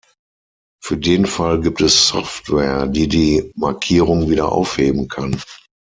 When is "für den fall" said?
0.81-1.61